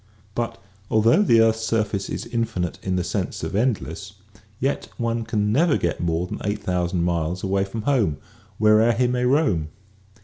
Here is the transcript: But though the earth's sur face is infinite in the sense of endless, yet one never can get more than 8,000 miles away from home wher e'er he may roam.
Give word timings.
But 0.33 0.59
though 0.89 1.21
the 1.21 1.41
earth's 1.41 1.63
sur 1.63 1.83
face 1.83 2.09
is 2.09 2.25
infinite 2.25 2.79
in 2.81 2.95
the 2.95 3.03
sense 3.03 3.43
of 3.43 3.55
endless, 3.55 4.13
yet 4.59 4.89
one 4.97 5.27
never 5.31 5.77
can 5.77 5.89
get 5.89 5.99
more 6.01 6.25
than 6.25 6.41
8,000 6.43 7.03
miles 7.03 7.43
away 7.43 7.65
from 7.65 7.83
home 7.83 8.17
wher 8.57 8.81
e'er 8.81 8.93
he 8.93 9.05
may 9.05 9.25
roam. 9.25 9.69